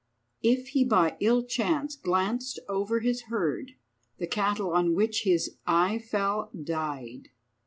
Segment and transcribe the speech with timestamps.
[0.41, 3.73] If he by ill chance glanced over his herd,
[4.17, 7.29] the cattle on which his eye fell died.